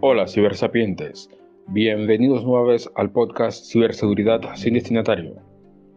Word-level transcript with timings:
Hola 0.00 0.28
cibersapientes, 0.28 1.28
bienvenidos 1.66 2.44
nueva 2.44 2.68
vez 2.68 2.88
al 2.94 3.10
podcast 3.10 3.64
Ciberseguridad 3.64 4.54
sin 4.54 4.74
destinatario. 4.74 5.34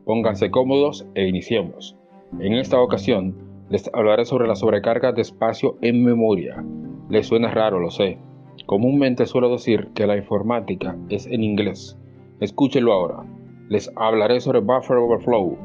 Pónganse 0.05 0.49
cómodos 0.49 1.05
e 1.13 1.27
iniciemos. 1.27 1.95
En 2.39 2.53
esta 2.53 2.81
ocasión 2.81 3.35
les 3.69 3.91
hablaré 3.93 4.25
sobre 4.25 4.47
la 4.47 4.55
sobrecarga 4.55 5.11
de 5.11 5.21
espacio 5.21 5.77
en 5.83 6.03
memoria. 6.03 6.65
Les 7.09 7.27
suena 7.27 7.51
raro, 7.51 7.79
lo 7.79 7.91
sé. 7.91 8.17
Comúnmente 8.65 9.27
suelo 9.27 9.51
decir 9.51 9.89
que 9.93 10.07
la 10.07 10.17
informática 10.17 10.97
es 11.09 11.27
en 11.27 11.43
inglés. 11.43 11.95
Escúchenlo 12.39 12.93
ahora. 12.93 13.23
Les 13.69 13.91
hablaré 13.97 14.39
sobre 14.41 14.61
buffer 14.61 14.97
overflow. 14.97 15.59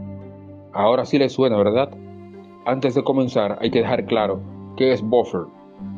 Ahora 0.75 1.07
sí 1.07 1.17
les 1.17 1.33
suena, 1.33 1.57
¿verdad? 1.57 1.89
Antes 2.67 2.95
de 2.95 3.03
comenzar 3.03 3.57
hay 3.63 3.71
que 3.71 3.81
dejar 3.81 4.05
claro 4.05 4.43
qué 4.77 4.93
es 4.93 5.01
buffer 5.01 5.47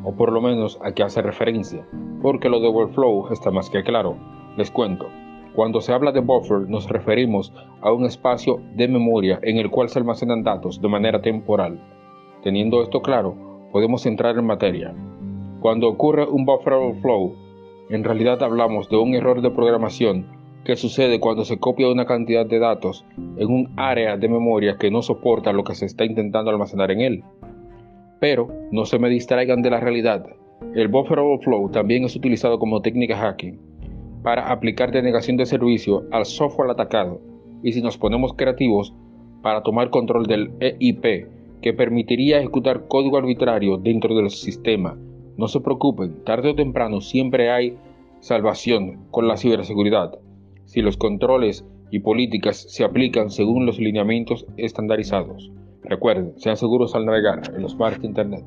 o 0.04 0.14
por 0.14 0.32
lo 0.32 0.40
menos 0.40 0.78
a 0.82 0.92
qué 0.92 1.02
hace 1.02 1.22
referencia, 1.22 1.86
porque 2.22 2.48
lo 2.48 2.60
de 2.60 2.68
overflow 2.68 3.32
está 3.32 3.50
más 3.50 3.70
que 3.70 3.82
claro. 3.82 4.16
Les 4.56 4.70
cuento, 4.70 5.06
cuando 5.54 5.80
se 5.80 5.92
habla 5.92 6.12
de 6.12 6.20
buffer 6.20 6.68
nos 6.68 6.88
referimos 6.88 7.52
a 7.80 7.92
un 7.92 8.04
espacio 8.04 8.60
de 8.74 8.88
memoria 8.88 9.40
en 9.42 9.56
el 9.56 9.70
cual 9.70 9.88
se 9.88 9.98
almacenan 9.98 10.42
datos 10.44 10.80
de 10.80 10.88
manera 10.88 11.20
temporal. 11.20 11.80
Teniendo 12.42 12.82
esto 12.82 13.02
claro, 13.02 13.34
podemos 13.72 14.06
entrar 14.06 14.38
en 14.38 14.46
materia. 14.46 14.94
Cuando 15.60 15.88
ocurre 15.88 16.26
un 16.26 16.44
buffer 16.44 16.74
overflow, 16.74 17.34
en 17.90 18.04
realidad 18.04 18.42
hablamos 18.42 18.88
de 18.88 18.98
un 18.98 19.14
error 19.14 19.42
de 19.42 19.50
programación 19.50 20.26
que 20.64 20.76
sucede 20.76 21.18
cuando 21.18 21.44
se 21.44 21.58
copia 21.58 21.88
una 21.88 22.04
cantidad 22.04 22.46
de 22.46 22.58
datos 22.58 23.04
en 23.16 23.48
un 23.48 23.72
área 23.76 24.16
de 24.16 24.28
memoria 24.28 24.76
que 24.78 24.90
no 24.90 25.02
soporta 25.02 25.52
lo 25.52 25.64
que 25.64 25.74
se 25.74 25.86
está 25.86 26.04
intentando 26.04 26.50
almacenar 26.50 26.90
en 26.90 27.00
él. 27.00 27.24
Pero 28.20 28.48
no 28.72 28.84
se 28.84 28.98
me 28.98 29.08
distraigan 29.08 29.62
de 29.62 29.70
la 29.70 29.80
realidad. 29.80 30.26
El 30.74 30.88
buffer 30.88 31.18
overflow 31.18 31.70
también 31.70 32.04
es 32.04 32.16
utilizado 32.16 32.58
como 32.58 32.82
técnica 32.82 33.16
hacking 33.16 33.60
para 34.22 34.50
aplicar 34.50 34.90
denegación 34.90 35.36
de 35.36 35.46
servicio 35.46 36.04
al 36.10 36.26
software 36.26 36.70
atacado 36.70 37.20
y 37.62 37.72
si 37.72 37.80
nos 37.80 37.96
ponemos 37.96 38.34
creativos 38.34 38.92
para 39.42 39.62
tomar 39.62 39.90
control 39.90 40.26
del 40.26 40.50
EIP 40.60 41.28
que 41.62 41.72
permitiría 41.72 42.38
ejecutar 42.38 42.88
código 42.88 43.18
arbitrario 43.18 43.76
dentro 43.78 44.14
del 44.16 44.30
sistema. 44.30 44.98
No 45.36 45.46
se 45.48 45.60
preocupen, 45.60 46.24
tarde 46.24 46.50
o 46.50 46.54
temprano 46.54 47.00
siempre 47.00 47.50
hay 47.50 47.76
salvación 48.20 49.06
con 49.10 49.28
la 49.28 49.36
ciberseguridad 49.36 50.18
si 50.68 50.82
los 50.82 50.98
controles 50.98 51.64
y 51.90 52.00
políticas 52.00 52.66
se 52.68 52.84
aplican 52.84 53.30
según 53.30 53.64
los 53.64 53.78
lineamientos 53.78 54.46
estandarizados. 54.58 55.50
Recuerden, 55.82 56.38
sean 56.38 56.56
seguros 56.56 56.94
al 56.94 57.06
navegar 57.06 57.42
en 57.54 57.62
los 57.62 57.76
mares 57.76 58.02
Internet. 58.02 58.44